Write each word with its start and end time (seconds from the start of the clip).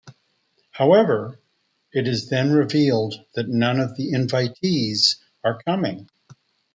However, 0.71 1.39
it 1.93 2.07
is 2.07 2.27
then 2.27 2.51
revealed 2.53 3.13
that 3.35 3.49
none 3.49 3.79
of 3.79 3.97
the 3.97 4.13
invitees 4.13 5.17
are 5.43 5.61
coming. 5.61 6.09